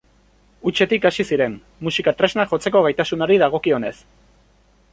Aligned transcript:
Hutsetik 0.69 1.03
hasi 1.09 1.25
ziren, 1.35 1.57
musika 1.87 2.13
tresnak 2.21 2.55
jotzeko 2.55 2.81
gaitasunari 2.87 3.37
dagokionez. 3.45 3.95